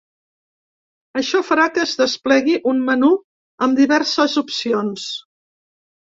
Això 1.19 1.41
farà 1.49 1.65
que 1.75 1.83
es 1.87 1.91
desplegui 1.99 2.55
un 2.71 2.79
menú 2.87 3.09
amb 3.67 3.81
diverses 3.81 4.39
opcions. 4.43 5.05